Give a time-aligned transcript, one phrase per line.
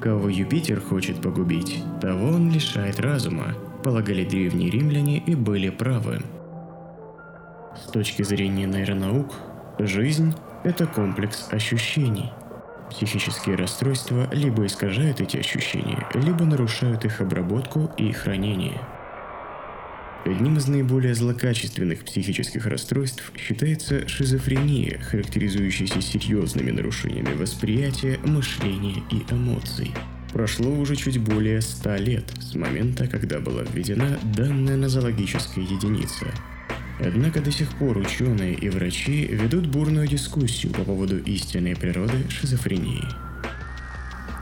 [0.00, 3.54] Кого Юпитер хочет погубить, того он лишает разума,
[3.84, 6.22] полагали древние римляне и были правы.
[7.76, 9.34] С точки зрения нейронаук,
[9.78, 10.34] жизнь–
[10.64, 12.32] это комплекс ощущений.
[12.88, 18.80] Психические расстройства либо искажают эти ощущения, либо нарушают их обработку и хранение.
[20.24, 29.92] Одним из наиболее злокачественных психических расстройств считается шизофрения, характеризующаяся серьезными нарушениями восприятия, мышления и эмоций.
[30.32, 36.26] Прошло уже чуть более ста лет с момента, когда была введена данная нозологическая единица–
[37.02, 43.29] Однако до сих пор ученые и врачи ведут бурную дискуссию по поводу истинной природы шизофрении.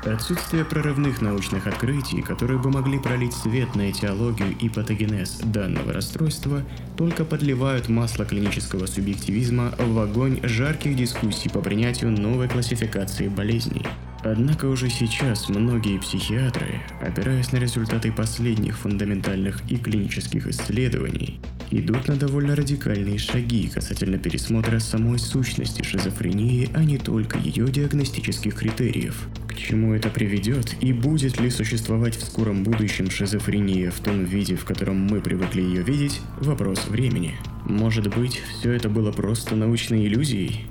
[0.08, 6.62] Отсутствие прорывных научных открытий, которые бы могли пролить свет на этиологию и патогенез данного расстройства,
[6.96, 13.84] только подливают масло клинического субъективизма в огонь жарких дискуссий по принятию новой классификации болезней.
[14.24, 21.38] Однако уже сейчас многие психиатры, опираясь на результаты последних фундаментальных и клинических исследований,
[21.70, 28.55] идут на довольно радикальные шаги касательно пересмотра самой сущности шизофрении, а не только ее диагностических
[28.55, 29.28] критериев.
[29.59, 34.64] Чему это приведет и будет ли существовать в скором будущем шизофрения в том виде, в
[34.64, 37.34] котором мы привыкли ее видеть, вопрос времени.
[37.64, 40.67] Может быть, все это было просто научной иллюзией?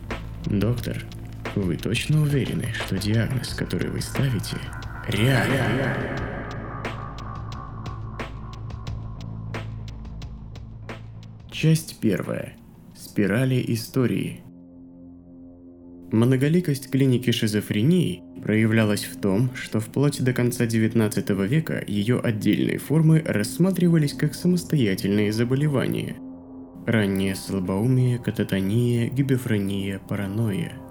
[0.46, 1.06] Доктор,
[1.56, 4.56] вы точно уверены, что диагноз, который вы ставите,
[5.10, 6.18] реален?
[11.52, 12.56] Часть первая.
[12.96, 14.40] Спирали истории.
[16.10, 23.22] Многоликость клиники шизофрении проявлялась в том, что вплоть до конца XIX века ее отдельные формы
[23.26, 26.16] рассматривались как самостоятельные заболевания.
[26.86, 30.74] Раннее слабоумие, кататония, гибефрения, паранойя–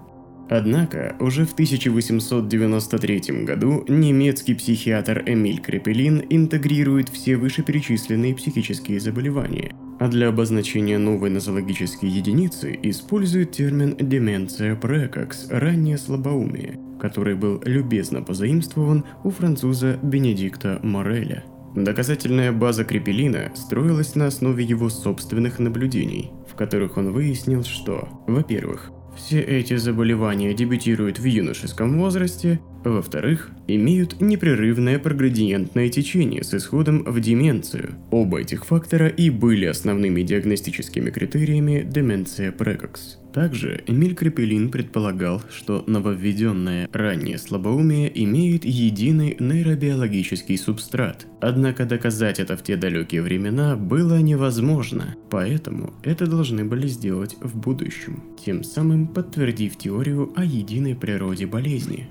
[0.48, 10.08] Однако, уже в 1893 году немецкий психиатр Эмиль Крепелин интегрирует все вышеперечисленные психические заболевания, а
[10.08, 19.04] для обозначения новой нозологической единицы использует термин «деменция прекокс»– раннее слабоумие, который был любезно позаимствован
[19.24, 21.44] у француза Бенедикта Мореля.
[21.74, 28.92] Доказательная база Крепелина строилась на основе его собственных наблюдений, в которых он выяснил, что, во-первых,
[29.16, 37.20] все эти заболевания дебютируют в юношеском возрасте, во-вторых, имеют непрерывное проградиентное течение с исходом в
[37.20, 37.94] деменцию.
[38.10, 43.18] Оба этих фактора и были основными диагностическими критериями деменция прекокс.
[43.36, 51.26] Также Эмиль Крепелин предполагал, что нововведенное раннее слабоумие имеет единый нейробиологический субстрат.
[51.42, 57.58] Однако доказать это в те далекие времена было невозможно, поэтому это должны были сделать в
[57.58, 62.08] будущем, тем самым подтвердив теорию о единой природе болезни.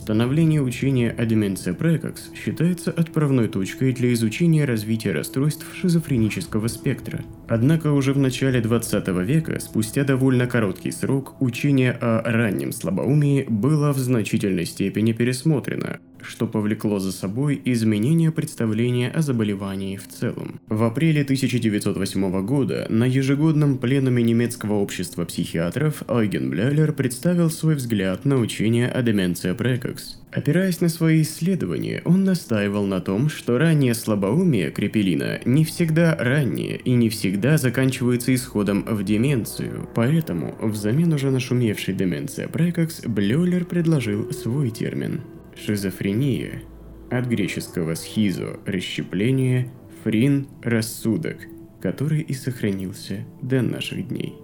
[0.00, 7.22] Становление учения о деменции прекокс считается отправной точкой для изучения развития расстройств шизофренического спектра.
[7.48, 13.92] Однако уже в начале 20 века, спустя довольно короткий срок, учение о раннем слабоумии было
[13.92, 20.60] в значительной степени пересмотрено, что повлекло за собой изменение представления о заболевании в целом.
[20.68, 28.24] В апреле 1908 года на ежегодном пленуме немецкого общества психиатров Ойген Блялер представил свой взгляд
[28.24, 30.20] на учение о деменции прекокс.
[30.32, 36.76] Опираясь на свои исследования, он настаивал на том, что раннее слабоумие Крепелина не всегда раннее
[36.76, 39.88] и не всегда заканчивается исходом в деменцию.
[39.94, 45.22] Поэтому, взамен уже нашумевшей деменция прекокс, Блюлер предложил свой термин–
[45.64, 46.62] Шизофрения
[47.10, 49.70] от греческого схизо– расщепление,
[50.02, 51.36] фрин– рассудок,
[51.82, 54.34] который и сохранился до наших дней.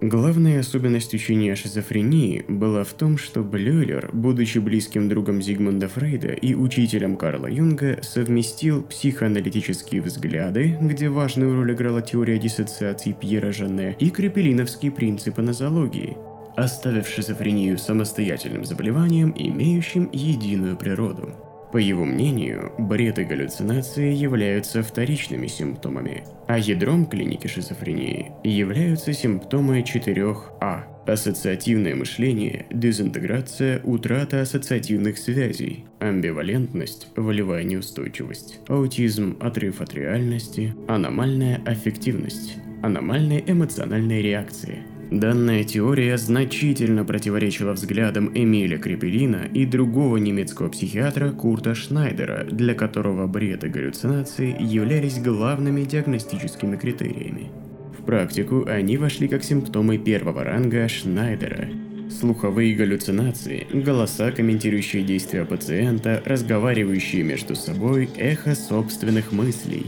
[0.00, 6.54] Главная особенность учения шизофрении была в том, что Блюлер, будучи близким другом Зигмунда Фрейда и
[6.54, 14.10] учителем Карла Юнга, совместил психоаналитические взгляды, где важную роль играла теория диссоциации Пьера Жанне, и
[14.10, 16.16] крепелиновские принципы нозологии–
[16.56, 21.34] оставив шизофрению самостоятельным заболеванием, имеющим единую природу.
[21.74, 29.80] По его мнению, бред и галлюцинации являются вторичными симптомами, а ядром клиники шизофрении являются симптомы
[29.80, 41.60] 4А– ассоциативное мышление, дезинтеграция, утрата ассоциативных связей, амбивалентность, волевая неустойчивость, аутизм, отрыв от реальности, аномальная
[41.66, 44.84] аффективность, аномальные эмоциональные реакции–
[45.14, 53.28] Данная теория значительно противоречила взглядам Эмиля Крепелина и другого немецкого психиатра Курта Шнайдера, для которого
[53.28, 57.52] бред и галлюцинации являлись главными диагностическими критериями.
[57.96, 61.68] В практику они вошли как симптомы первого ранга Шнайдера.
[62.10, 69.86] слуховые галлюцинации, голоса, комментирующие действия пациента, разговаривающие между собой, эхо собственных мыслей.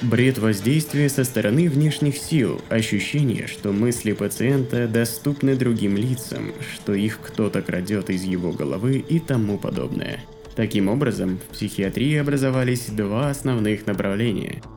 [0.00, 7.20] Бред воздействия со стороны внешних сил, ощущение, что мысли пациента доступны другим лицам, что их
[7.20, 10.24] кто-то крадет из его головы и тому подобное.
[10.56, 14.62] Таким образом, в психиатрии образовались два основных направления–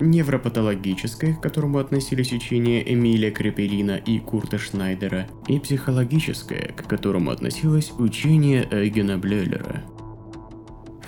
[0.00, 7.92] невропатологическое, к которому относились учения Эмиля Крепелина и Курта Шнайдера, и психологическое, к которому относилось
[7.98, 9.84] учение Эйгена Блюлера.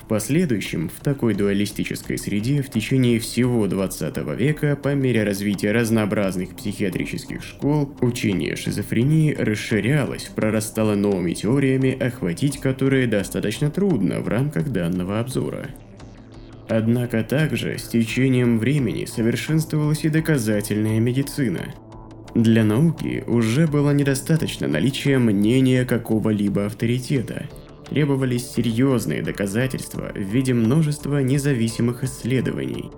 [0.08, 7.42] Последующем, в такой дуалистической среде, в течение всего 20 века, по мере развития разнообразных психиатрических
[7.42, 15.68] школ, учение шизофрении расширялось, прорастало новыми теориями, охватить которые достаточно трудно в рамках данного обзора–
[16.68, 21.74] Однако также с течением времени совершенствовалась и доказательная медицина.
[22.34, 27.48] Для науки уже было недостаточно наличия мнения какого-либо авторитета.
[27.90, 32.90] Требовались серьезные доказательства в виде множества независимых исследований.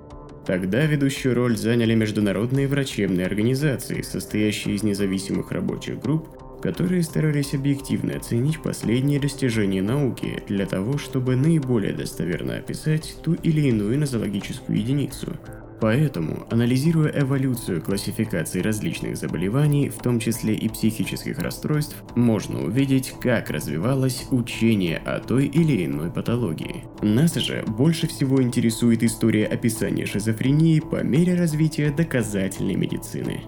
[0.47, 6.29] Тогда ведущую роль заняли международные врачебные организации, состоящие из независимых рабочих групп,
[6.61, 13.69] которые старались объективно оценить последние достижения науки для того, чтобы наиболее достоверно описать ту или
[13.69, 15.37] иную нозологическую единицу.
[15.81, 23.49] Поэтому, анализируя эволюцию классификации различных заболеваний, в том числе и психических расстройств, можно увидеть, как
[23.49, 26.85] развивалось учение о той или иной патологии.
[27.01, 33.41] Нас же больше всего интересует история описания шизофрении по мере развития доказательной медицины.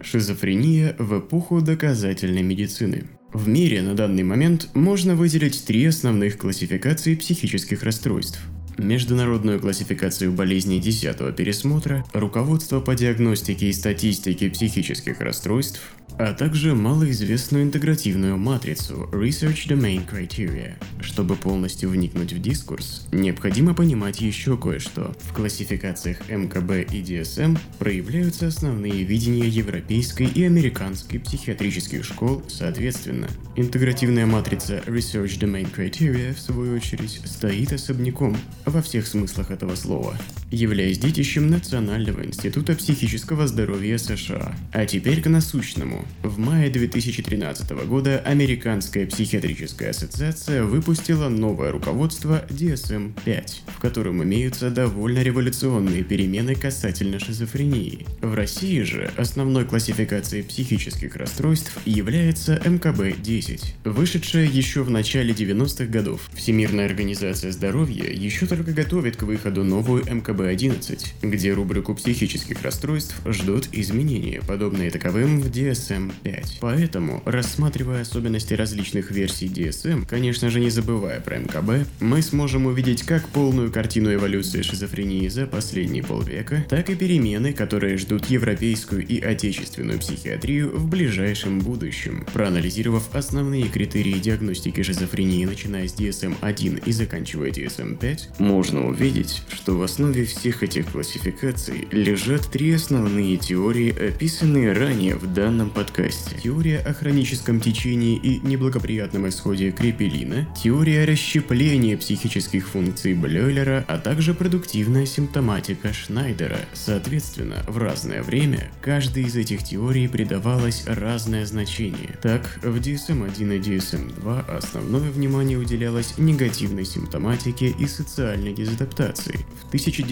[0.00, 3.19] Шизофрения в эпоху доказательной медицины.
[3.32, 8.40] В мире на данный момент можно выделить три основных классификации психических расстройств.
[8.80, 15.82] Международную классификацию болезней 10 пересмотра, руководство по диагностике и статистике психических расстройств,
[16.18, 20.74] а также малоизвестную интегративную матрицу Research Domain Criteria.
[21.00, 25.14] Чтобы полностью вникнуть в дискурс, необходимо понимать еще кое-что.
[25.20, 33.28] В классификациях МКБ и DSM проявляются основные видения европейской и американской психиатрических школ соответственно.
[33.56, 38.36] Интегративная матрица Research Domain Criteria, в свою очередь, стоит особняком
[38.70, 40.16] во всех смыслах этого слова,
[40.50, 44.54] являясь детищем Национального института психического здоровья США.
[44.72, 46.04] А теперь к насущному.
[46.22, 55.22] В мае 2013 года Американская психиатрическая ассоциация выпустила новое руководство DSM-5, в котором имеются довольно
[55.22, 58.06] революционные перемены касательно шизофрении.
[58.20, 66.28] В России же основной классификацией психических расстройств является МКБ-10, вышедшая еще в начале 90-х годов.
[66.34, 70.02] Всемирная организация здоровья еще только готовит к выходу новую
[70.40, 76.58] МКБ-11, где рубрику психических расстройств ждут изменения, подобные таковым в DSM DSM-5.
[76.60, 83.02] Поэтому, рассматривая особенности различных версий DSM, конечно же не забывая про МКБ, мы сможем увидеть
[83.02, 89.20] как полную картину эволюции шизофрении за последние полвека, так и перемены, которые ждут европейскую и
[89.20, 92.26] отечественную психиатрию в ближайшем будущем.
[92.32, 99.82] Проанализировав основные критерии диагностики шизофрении, начиная с DSM-1 и заканчивая DSM-5, можно увидеть, что в
[99.82, 106.36] основе всех этих классификаций лежат три основные теории, описанные ранее в данном подкасте.
[106.42, 114.34] Теория о хроническом течении и неблагоприятном исходе крепелина, теория расщепления психических функций Блёйлера, а также
[114.34, 116.58] продуктивная симптоматика Шнайдера.
[116.72, 122.18] Соответственно, в разное время каждой из этих теорий придавалось разное значение.
[122.22, 129.46] Так, в DSM-1 и DSM-2 основное внимание уделялось негативной симптоматике и социальной дезадаптации.
[129.62, 129.70] В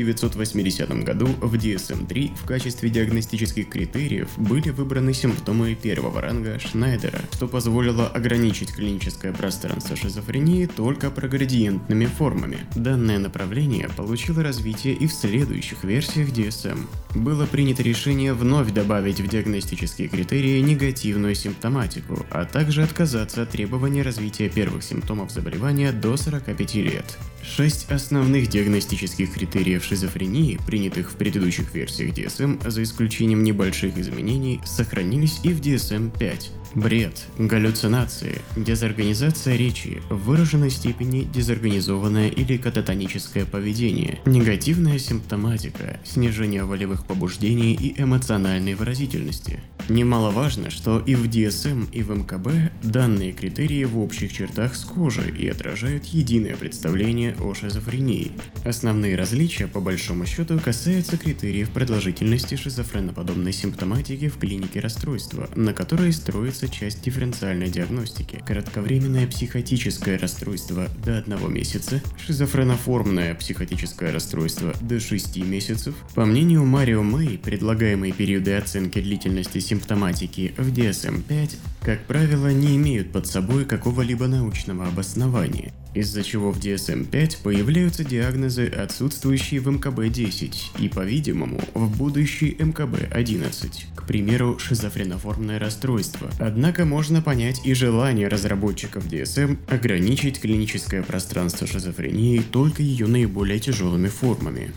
[0.08, 7.46] 1980 году в DSM-3 в качестве диагностических критериев были выбраны симптомы первого ранга Шнайдера, что
[7.46, 12.58] позволило ограничить клиническое пространство шизофрении только проградиентными формами.
[12.74, 16.86] Данное направление получило развитие и в следующих версиях DSM.
[17.14, 24.02] Было принято решение вновь добавить в диагностические критерии негативную симптоматику, а также отказаться от требования
[24.02, 27.18] развития первых симптомов заболевания до 45 лет.
[27.56, 35.40] Шесть основных диагностических критериев шизофрении, принятых в предыдущих версиях DSM, за исключением небольших изменений, сохранились
[35.42, 36.57] и в DSM-5.
[36.74, 47.06] Бред, галлюцинации, дезорганизация речи, в выраженной степени дезорганизованное или кататоническое поведение, негативная симптоматика, снижение волевых
[47.06, 49.60] побуждений и эмоциональной выразительности.
[49.88, 55.48] Немаловажно, что и в DSM, и в МКБ данные критерии в общих чертах схожи и
[55.48, 58.32] отражают единое представление о шизофрении.
[58.66, 66.12] Основные различия, по большому счету, касаются критериев продолжительности шизофреноподобной симптоматики в клинике расстройства, на которой
[66.12, 68.42] строится часть дифференциальной диагностики.
[68.44, 75.94] Кратковременное психотическое расстройство до 1 месяца, шизофреноформное психотическое расстройство до 6 месяцев.
[76.14, 82.76] По мнению Марио Мэй, предлагаемые периоды оценки длительности симптоматики симптоматики в DSM-5, как правило, не
[82.76, 90.80] имеют под собой какого-либо научного обоснования, из-за чего в DSM-5 появляются диагнозы, отсутствующие в МКБ-10
[90.80, 96.30] и, по-видимому, в будущий МКБ-11, к примеру, шизофреноформное расстройство.
[96.38, 104.08] Однако можно понять и желание разработчиков DSM ограничить клиническое пространство шизофрении только ее наиболее тяжелыми
[104.08, 104.72] формами.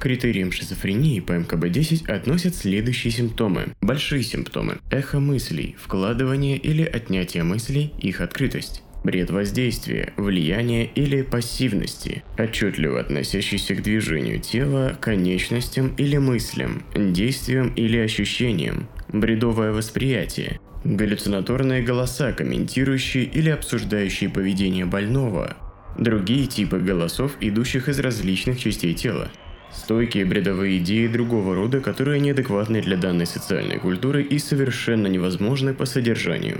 [0.00, 3.68] Критериям шизофрении по МКБ-10 относят следующие симптомы.
[3.80, 4.78] Большие симптомы.
[4.90, 13.74] Эхо мыслей, вкладывание или отнятие мыслей, их открытость бред воздействия, влияния или пассивности, отчетливо относящийся
[13.74, 23.50] к движению тела, конечностям или мыслям, действиям или ощущениям, бредовое восприятие, галлюцинаторные голоса, комментирующие или
[23.50, 25.56] обсуждающие поведение больного,
[25.98, 29.30] другие типы голосов, идущих из различных частей тела,
[29.72, 35.84] Стойкие бредовые идеи другого рода, которые неадекватны для данной социальной культуры и совершенно невозможны по
[35.84, 36.58] содержанию.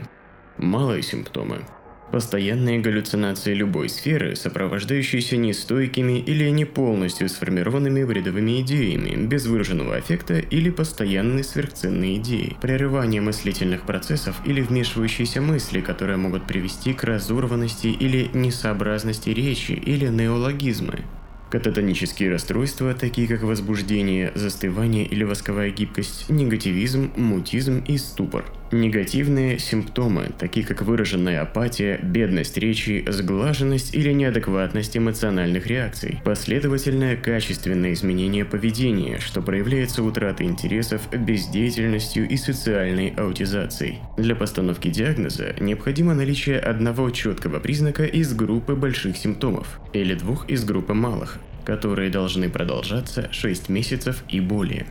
[0.58, 1.64] Малые симптомы.
[2.12, 10.40] Постоянные галлюцинации любой сферы, сопровождающиеся нестойкими или не полностью сформированными бредовыми идеями, без выраженного аффекта
[10.40, 17.86] или постоянные сверхценные идеи, прерывание мыслительных процессов или вмешивающиеся мысли, которые могут привести к разорванности
[17.86, 21.04] или несообразности речи или неологизмы,
[21.50, 28.44] Кататонические расстройства, такие как возбуждение, застывание или восковая гибкость, негативизм, мутизм и ступор.
[28.72, 36.20] Негативные симптомы, такие как выраженная апатия, бедность речи, сглаженность или неадекватность эмоциональных реакций.
[36.24, 43.98] Последовательное качественное изменение поведения, что проявляется утратой интересов, бездеятельностью и социальной аутизацией.
[44.16, 50.64] Для постановки диагноза необходимо наличие одного четкого признака из группы больших симптомов или двух из
[50.64, 54.86] группы малых, которые должны продолжаться 6 месяцев и более.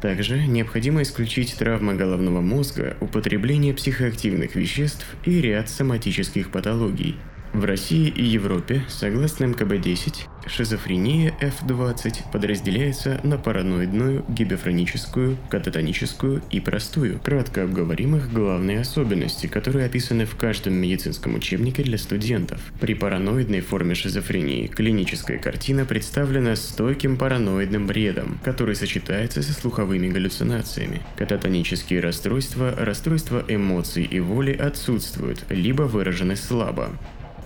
[0.00, 7.16] Также необходимо исключить травмы головного мозга, употребление психоактивных веществ и ряд соматических патологий–
[7.52, 17.18] в России и Европе, согласно МКБ-10, шизофрения F20 подразделяется на параноидную, гибефроническую, кататоническую и простую.
[17.18, 22.60] Кратко обговорим их главные особенности, которые описаны в каждом медицинском учебнике для студентов.
[22.80, 31.02] При параноидной форме шизофрении клиническая картина представлена стойким параноидным бредом, который сочетается со слуховыми галлюцинациями.
[31.16, 36.90] Кататонические расстройства, расстройства эмоций и воли отсутствуют, либо выражены слабо.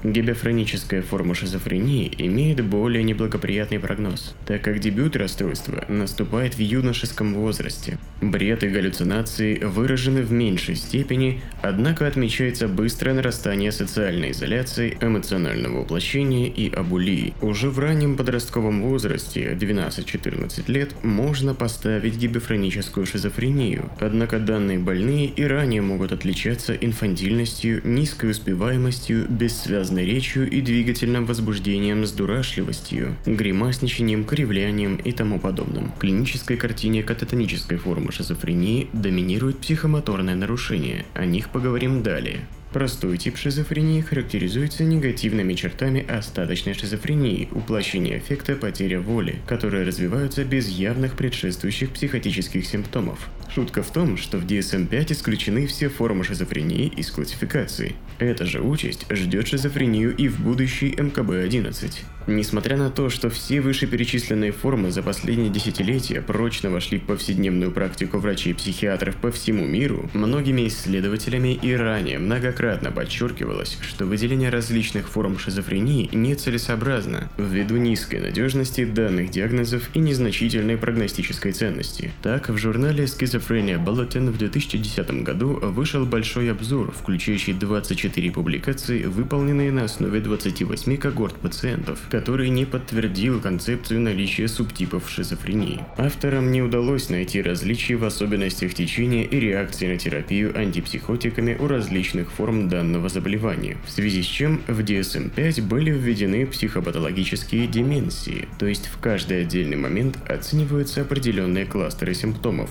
[0.04, 7.98] Гибефроническая форма шизофрении имеет более неблагоприятный прогноз, так как дебют расстройства наступает в юношеском возрасте.
[8.20, 16.48] Бред и галлюцинации выражены в меньшей степени, однако отмечается быстрое нарастание социальной изоляции, эмоционального воплощения
[16.48, 17.32] и абулии.
[17.40, 25.44] Уже в раннем подростковом возрасте, 12-14 лет, можно поставить гибефроническую шизофрению, однако данные больные и
[25.44, 34.24] ранее могут отличаться инфантильностью, низкой успеваемостью, бессвязной связанной речью и двигательным возбуждением с дурашливостью, гримасничанием,
[34.24, 35.92] кривлянием и тому подобным.
[35.92, 42.40] В клинической картине кататонической формы шизофрении доминирует психомоторное нарушение, о них поговорим далее.
[42.72, 50.68] Простой тип шизофрении характеризуется негативными чертами остаточной шизофрении, уплощение эффекта, потеря воли, которые развиваются без
[50.68, 53.28] явных предшествующих психотических симптомов.
[53.54, 57.94] Шутка в том, что в DSM-5 исключены все формы шизофрении из классификации.
[58.18, 61.92] Эта же участь ждет шизофрению и в будущий МКБ-11.
[62.26, 68.18] Несмотря на то, что все вышеперечисленные формы за последние десятилетия прочно вошли в повседневную практику
[68.18, 75.08] врачей и психиатров по всему миру, многими исследователями и ранее многократно подчеркивалось, что выделение различных
[75.08, 82.10] форм шизофрении нецелесообразно ввиду низкой надежности данных диагнозов и незначительной прогностической ценности.
[82.22, 89.04] Так, в журнале «Скизофрения Schizophrenia Bulletin в 2010 году вышел большой обзор, включающий 24 публикации,
[89.04, 95.80] выполненные на основе 28 когорт пациентов, который не подтвердил концепцию наличия субтипов шизофрении.
[95.96, 102.30] Авторам не удалось найти различий в особенностях течения и реакции на терапию антипсихотиками у различных
[102.32, 108.86] форм данного заболевания, в связи с чем в DSM-5 были введены психопатологические деменции, то есть
[108.86, 112.70] в каждый отдельный момент оцениваются определенные кластеры симптомов,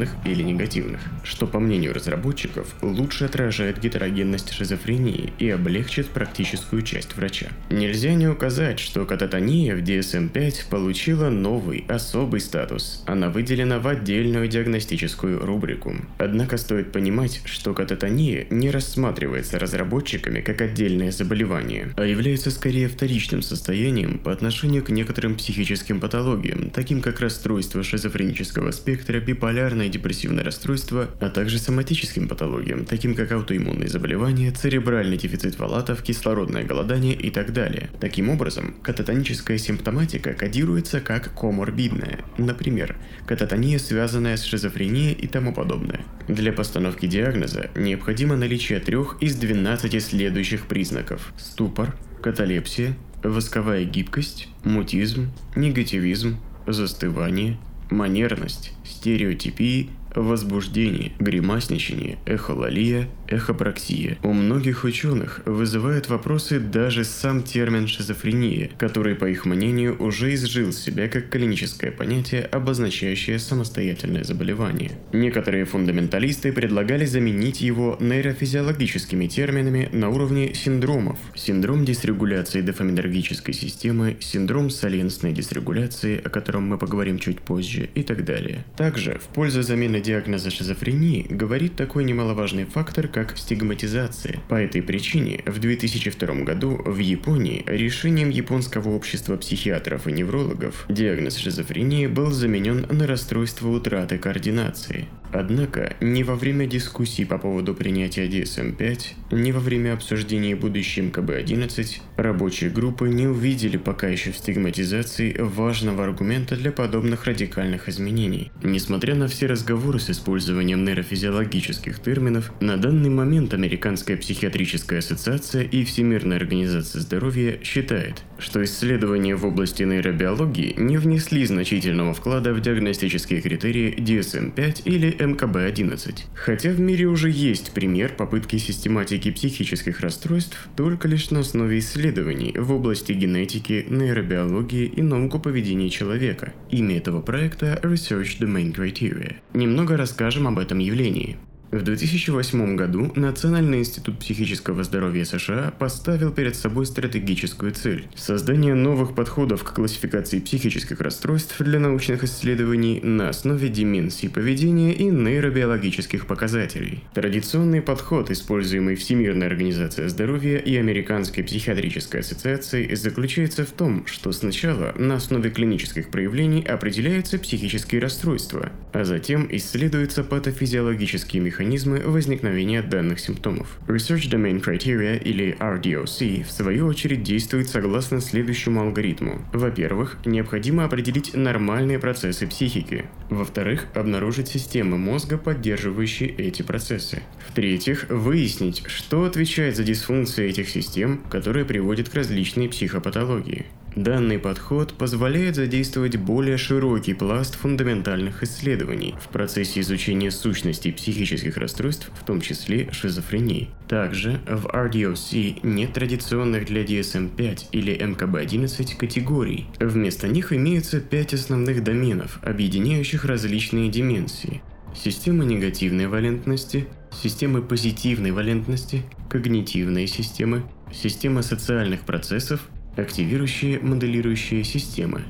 [0.00, 7.16] позитивных или негативных, что, по мнению разработчиков, лучше отражает гетерогенность шизофрении и облегчит практическую часть
[7.16, 7.48] врача.
[7.70, 13.02] Нельзя не указать, что кататония в DSM-5 получила новый, особый статус.
[13.06, 15.94] Она выделена в отдельную диагностическую рубрику.
[16.18, 23.42] Однако стоит понимать, что кататония не рассматривается разработчиками как отдельное заболевание, а является скорее вторичным
[23.42, 31.08] состоянием по отношению к некоторым психическим патологиям, таким как расстройство шизофренического спектра, биполярное депрессивное расстройство,
[31.20, 37.52] а также соматическим патологиям, таким как аутоиммунные заболевания, церебральный дефицит фолатов, кислородное голодание и так
[37.52, 37.90] далее.
[38.00, 42.96] Таким образом, кататоническая симптоматика кодируется как коморбидная, например,
[43.26, 46.04] кататония, связанная с шизофренией и тому подобное.
[46.28, 55.32] Для постановки диагноза необходимо наличие трех из 12 следующих признаков– ступор, каталепсия, восковая гибкость, мутизм,
[55.56, 57.58] негативизм, застывание,
[57.90, 64.18] манерность, стереотипии, возбуждение, гримасничание, эхололия, эхопраксия.
[64.22, 70.72] У многих ученых вызывает вопросы даже сам термин шизофрения, который, по их мнению, уже изжил
[70.72, 74.92] себя как клиническое понятие, обозначающее самостоятельное заболевание.
[75.12, 81.18] Некоторые фундаменталисты предлагали заменить его нейрофизиологическими терминами на уровне синдромов.
[81.34, 88.24] Синдром дисрегуляции дофаминергической системы, синдром саленсной дисрегуляции, о котором мы поговорим чуть позже, и так
[88.24, 88.64] далее.
[88.76, 94.40] Также в пользу замены диагноза шизофрении говорит такой немаловажный фактор, как стигматизация.
[94.48, 101.36] По этой причине в 2002 году в Японии решением японского общества психиатров и неврологов диагноз
[101.36, 105.08] шизофрении был заменен на расстройство утраты координации.
[105.32, 109.00] Однако, ни во время дискуссий по поводу принятия DSM-5,
[109.32, 116.04] ни во время обсуждений будущим КБ-11, рабочие группы не увидели пока еще в стигматизации важного
[116.04, 118.50] аргумента для подобных радикальных изменений.
[118.62, 125.84] Несмотря на все разговоры с использованием нейрофизиологических терминов, на данный момент Американская психиатрическая ассоциация и
[125.84, 133.40] Всемирная организация здоровья считает, что исследования в области нейробиологии не внесли значительного вклада в диагностические
[133.40, 136.24] критерии DSM-5 или МКБ-11.
[136.34, 142.54] Хотя в мире уже есть пример попытки систематики психических расстройств только лишь на основе исследований
[142.56, 146.52] в области генетики, нейробиологии и науку поведения человека.
[146.70, 149.36] Имя этого проекта Research Domain Criteria.
[149.54, 151.38] Немного расскажем об этом явлении.
[151.70, 159.14] В 2008 году Национальный институт психического здоровья США поставил перед собой стратегическую цель– создание новых
[159.14, 167.04] подходов к классификации психических расстройств для научных исследований на основе деменции поведения и нейробиологических показателей.
[167.14, 174.92] Традиционный подход, используемый Всемирной организацией здоровья и Американской психиатрической ассоциацией, заключается в том, что сначала
[174.98, 183.20] на основе клинических проявлений определяются психические расстройства, а затем исследуются патофизиологические механизмы механизмы возникновения данных
[183.20, 183.78] симптомов.
[183.86, 189.42] Research Domain Criteria или RDOC в свою очередь действует согласно следующему алгоритму.
[189.52, 193.04] Во-первых, необходимо определить нормальные процессы психики.
[193.28, 197.22] Во-вторых, обнаружить системы мозга, поддерживающие эти процессы.
[197.48, 203.66] В-третьих, выяснить, что отвечает за дисфункции этих систем, которые приводят к различной психопатологии.
[203.96, 212.10] Данный подход позволяет задействовать более широкий пласт фундаментальных исследований в процессе изучения сущностей психических расстройств,
[212.14, 213.68] в том числе шизофрении.
[213.88, 219.66] Также в RDOC нет традиционных для DSM-5 или МКБ-11 категорий.
[219.80, 224.62] Вместо них имеются пять основных доменов, объединяющих различные деменции.
[224.94, 226.86] Система негативной валентности,
[227.22, 232.60] системы позитивной валентности, когнитивные системы, система социальных процессов
[232.96, 235.22] активирующие моделирующие системы.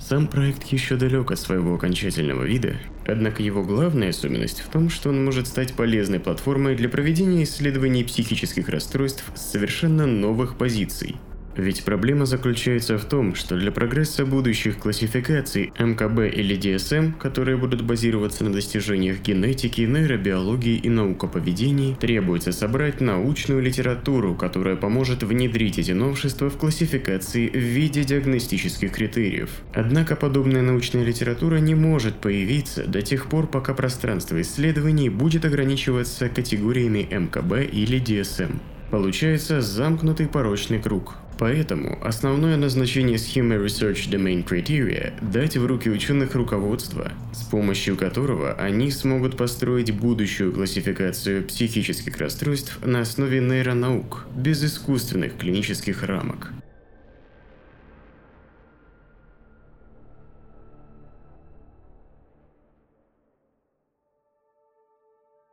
[0.00, 5.08] Сам проект еще далек от своего окончательного вида, однако его главная особенность в том, что
[5.08, 11.16] он может стать полезной платформой для проведения исследований психических расстройств с совершенно новых позиций.
[11.56, 17.82] Ведь проблема заключается в том, что для прогресса будущих классификаций МКБ или DSM, которые будут
[17.82, 25.92] базироваться на достижениях генетики, нейробиологии и наукоповедений, требуется собрать научную литературу, которая поможет внедрить эти
[25.92, 29.50] новшества в классификации в виде диагностических критериев.
[29.72, 36.28] Однако подобная научная литература не может появиться до тех пор, пока пространство исследований будет ограничиваться
[36.28, 38.58] категориями МКБ или DSM.
[38.90, 41.16] Получается замкнутый порочный круг.
[41.38, 48.52] Поэтому основное назначение схемы Research Domain Criteria– дать в руки ученых руководство, с помощью которого
[48.52, 56.52] они смогут построить будущую классификацию психических расстройств на основе нейронаук, без искусственных клинических рамок.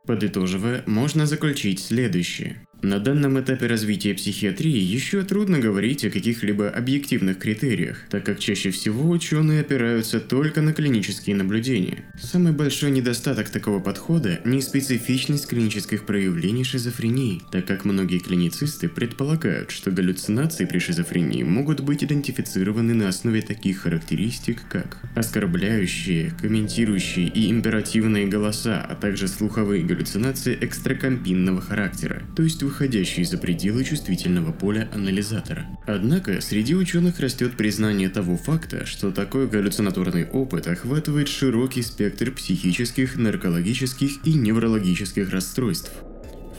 [0.06, 2.66] Подытоживая, можно заключить следующее.
[2.82, 8.72] На данном этапе развития психиатрии еще трудно говорить о каких-либо объективных критериях, так как чаще
[8.72, 12.04] всего ученые опираются только на клинические наблюдения.
[12.20, 19.92] Самый большой недостаток такого подхода– неспецифичность клинических проявлений шизофрении, так как многие клиницисты предполагают, что
[19.92, 28.26] галлюцинации при шизофрении могут быть идентифицированы на основе таких характеристик, как оскорбляющие, комментирующие и императивные
[28.26, 35.66] голоса, а также слуховые галлюцинации экстракомпинного характера, то есть выходящие за пределы чувствительного поля анализатора.
[35.86, 43.16] Однако, среди ученых растет признание того факта, что такой галлюцинаторный опыт охватывает широкий спектр психических,
[43.16, 45.92] наркологических и неврологических расстройств.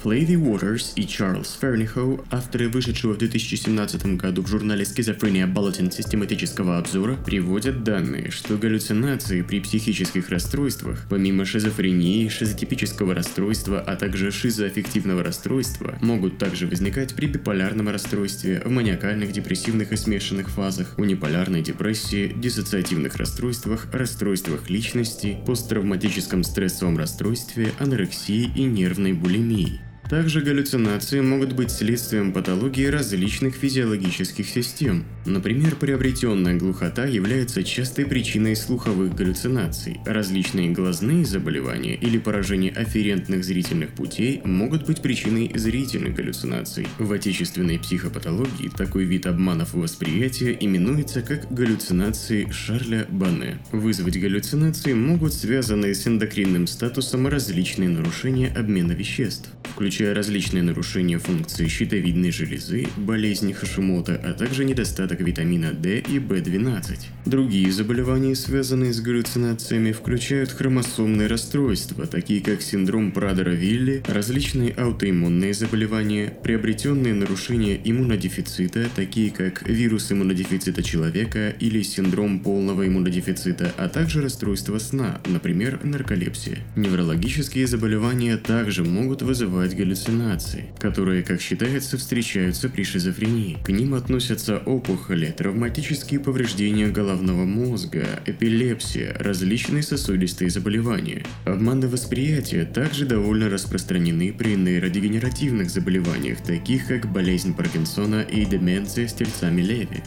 [0.03, 6.77] Флейви Уотерс и Чарльз Фернихоу, авторы вышедшего в 2017 году в журнале Schizophrenia Bulletin систематического
[6.77, 15.23] обзора, приводят данные, что галлюцинации при психических расстройствах, помимо шизофрении, шизотипического расстройства, а также шизоаффективного
[15.23, 22.33] расстройства, могут также возникать при биполярном расстройстве, в маниакальных, депрессивных и смешанных фазах, униполярной депрессии,
[22.35, 29.79] диссоциативных расстройствах, расстройствах личности, посттравматическом стрессовом расстройстве, анорексии и нервной булимии.
[30.09, 35.05] Также галлюцинации могут быть следствием патологии различных физиологических систем.
[35.25, 39.99] Например, приобретенная глухота является частой причиной слуховых галлюцинаций.
[40.05, 46.87] Различные глазные заболевания или поражение афферентных зрительных путей могут быть причиной зрительных галлюцинаций.
[46.99, 53.57] В отечественной психопатологии такой вид обманов восприятия именуется как галлюцинации Шарля Бане.
[53.71, 61.67] Вызвать галлюцинации могут связанные с эндокринным статусом различные нарушения обмена веществ включая различные нарушения функции
[61.67, 66.99] щитовидной железы, болезни Хашимота, а также недостаток витамина D и B12.
[67.25, 76.37] Другие заболевания, связанные с галлюцинациями, включают хромосомные расстройства, такие как синдром Прадера-Вилли, различные аутоиммунные заболевания,
[76.43, 84.77] приобретенные нарушения иммунодефицита, такие как вирус иммунодефицита человека или синдром полного иммунодефицита, а также расстройства
[84.77, 86.59] сна, например, нарколепсия.
[86.75, 93.57] Неврологические заболевания также могут вызывать вызывать галлюцинации, которые, как считается, встречаются при шизофрении.
[93.63, 101.23] К ним относятся опухоли, травматические повреждения головного мозга, эпилепсия, различные сосудистые заболевания.
[101.45, 109.13] Обманы восприятия также довольно распространены при нейродегенеративных заболеваниях, таких как болезнь Паркинсона и деменция с
[109.13, 110.03] тельцами Леви.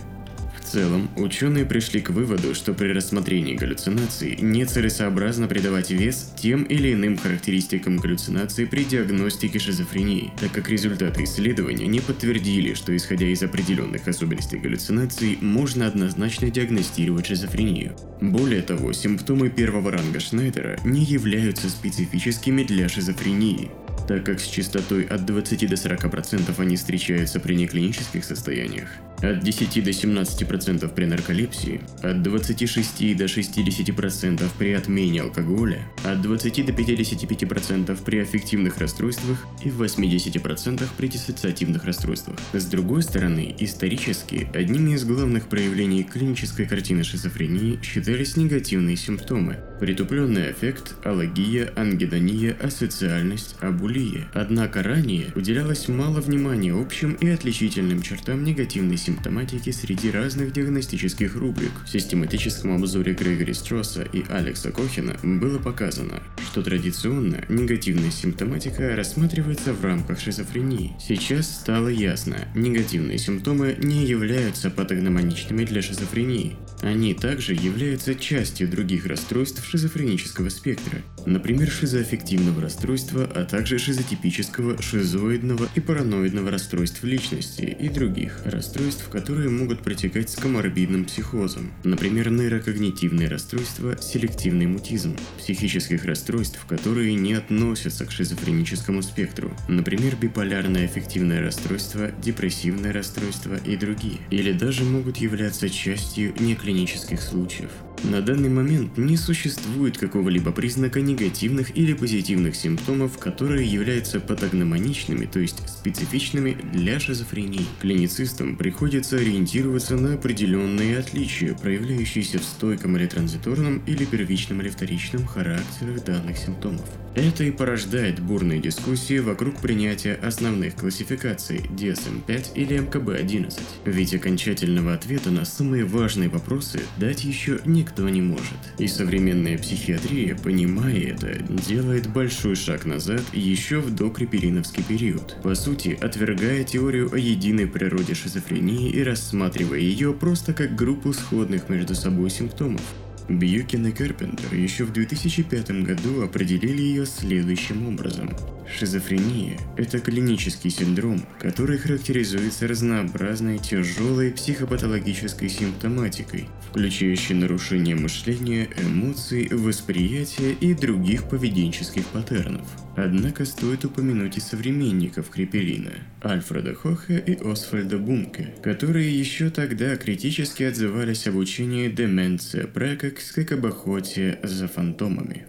[0.77, 7.17] Целом, ученые пришли к выводу, что при рассмотрении галлюцинаций нецелесообразно придавать вес тем или иным
[7.17, 14.07] характеристикам галлюцинации при диагностике шизофрении, так как результаты исследования не подтвердили, что исходя из определенных
[14.07, 17.97] особенностей галлюцинаций можно однозначно диагностировать шизофрению.
[18.21, 23.71] Более того, симптомы первого ранга Шнайдера не являются специфическими для шизофрении,
[24.07, 28.89] так как с частотой от 20 до 40% они встречаются при неклинических состояниях,
[29.22, 36.66] от 10 до 17% при нарколепсии, от 26 до 60% при отмене алкоголя, от 20
[36.66, 42.38] до 55% при аффективных расстройствах и в 80% при диссоциативных расстройствах.
[42.52, 50.52] С другой стороны, исторически одними из главных проявлений клинической картины шизофрении считались негативные симптомы– притупленный
[50.52, 54.29] эффект, аллогия, ангидония, асоциальность, абулия.
[54.35, 61.71] Однако ранее уделялось мало внимания общим и отличительным чертам негативной симптоматики среди разных диагностических рубрик.
[61.85, 69.73] В систематическом обзоре Грегори Стросса и Алекса Кохина было показано, что традиционно негативная симптоматика рассматривается
[69.73, 70.97] в рамках шизофрении.
[71.01, 76.57] Сейчас стало ясно, негативные симптомы не являются патогномоничными для шизофрении.
[76.83, 80.99] Они также являются частью других расстройств шизофренического спектра.
[81.27, 89.51] например, шизоаффективного расстройства, а также шизотипического, шизоидного и параноидного расстройств личности и других расстройств, которые
[89.51, 98.07] могут протекать с коморбидным психозом, например, нейрокогнитивные расстройства, селективный мутизм, психических расстройств, которые не относятся
[98.07, 105.69] к шизофреническому спектру, например, биполярное аффективное расстройство, депрессивное расстройство и другие, или даже могут являться
[105.69, 107.71] частью неклинических случаев.
[108.11, 115.40] На данный момент не существует какого-либо признака негативных или позитивных симптомов, которые являются патогномоничными, то
[115.40, 117.66] есть специфичными для шизофрении.
[117.81, 125.27] Клиницистам приходится ориентироваться на определенные отличия, проявляющиеся в стойком или транзиторном или первичном или вторичном
[125.27, 126.87] характерах данных симптомов.
[127.16, 133.59] Это и порождает бурные дискуссии вокруг принятия основных классификаций DSM-5 или МКБ-11.
[133.87, 138.59] Ведь окончательного ответа на самые важные вопросы дать еще никто не может.
[138.79, 145.37] И современная психиатрия, понимая это, делает большой шаг назад еще в докрипериновский период.
[145.43, 151.69] По сути, отвергая теорию о единой природе шизофрении и рассматривая ее просто как группу сходных
[151.69, 152.83] между собой симптомов.
[153.29, 158.31] Бьюкин и Карпентер еще в 2005 году определили ее следующим образом.
[158.69, 170.53] Шизофрения– это клинический синдром, который характеризуется разнообразной тяжелой психопатологической симптоматикой, включающей нарушение мышления, эмоций, восприятия
[170.53, 172.86] и других поведенческих паттернов.
[172.97, 175.93] Однако стоит упомянуть и современников Криперина–
[176.25, 183.53] Альфреда Хоха и Освальда Бунке, которые еще тогда критически отзывались об учении деменция прекекс как
[183.53, 185.47] об охоте за фантомами.